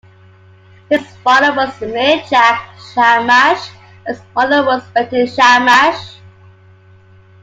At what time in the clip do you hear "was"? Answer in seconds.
1.55-1.79, 4.65-4.81